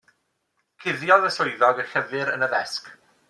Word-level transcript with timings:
Cuddiodd 0.85 1.27
y 1.29 1.31
swyddog 1.37 1.83
y 1.83 1.87
llyfr 1.91 2.35
yn 2.39 2.47
y 2.49 2.51
ddesg. 2.55 2.89